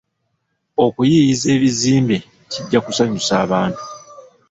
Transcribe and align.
Okuyiiyiza 0.85 1.47
ebizimbe 1.55 2.17
kijja 2.51 2.79
kusanyusa 2.85 3.33
abantu. 3.45 3.81